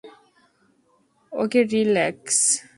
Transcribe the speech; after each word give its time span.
ওকে, 1.31 1.59
relax. 1.63 2.37